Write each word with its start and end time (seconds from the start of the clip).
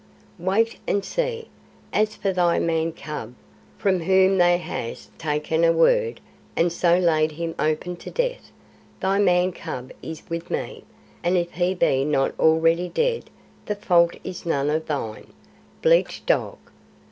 "Wait 0.39 0.79
and 0.87 1.05
see. 1.05 1.47
As 1.93 2.15
for 2.15 2.33
THY 2.33 2.57
Man 2.57 2.91
cub, 2.91 3.35
from 3.77 3.99
whom 3.99 4.39
thou 4.39 4.57
hast 4.57 5.15
taken 5.19 5.63
a 5.63 5.71
Word 5.71 6.19
and 6.55 6.73
so 6.73 6.97
laid 6.97 7.33
him 7.33 7.53
open 7.59 7.95
to 7.97 8.09
Death, 8.09 8.51
THY 8.99 9.19
Man 9.19 9.51
cub 9.51 9.91
is 10.01 10.27
with 10.27 10.49
ME, 10.49 10.85
and 11.23 11.37
if 11.37 11.51
he 11.51 11.75
be 11.75 12.03
not 12.03 12.33
already 12.39 12.89
dead 12.89 13.29
the 13.67 13.75
fault 13.75 14.15
is 14.23 14.43
none 14.43 14.71
of 14.71 14.87
thine, 14.87 15.27
bleached 15.83 16.25
dog! 16.25 16.57